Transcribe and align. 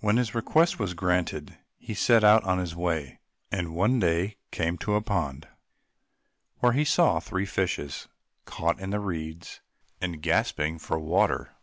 When 0.00 0.16
his 0.16 0.34
request 0.34 0.78
was 0.78 0.94
granted 0.94 1.58
he 1.76 1.92
set 1.92 2.24
out 2.24 2.42
on 2.44 2.56
his 2.56 2.74
way, 2.74 3.20
and 3.50 3.74
one 3.74 4.00
day 4.00 4.38
came 4.50 4.78
to 4.78 4.94
a 4.94 5.02
pond, 5.02 5.46
where 6.60 6.72
he 6.72 6.86
saw 6.86 7.20
three 7.20 7.44
fishes 7.44 8.08
caught 8.46 8.80
in 8.80 8.88
the 8.88 8.98
reeds 8.98 9.60
and 10.00 10.22
gasping 10.22 10.78
for 10.78 10.98
water. 10.98 11.54